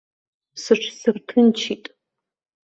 [0.61, 1.83] Сыҽсырҭынчит.